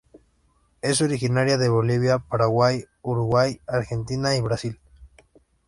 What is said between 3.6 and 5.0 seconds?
Argentina, y Brasil.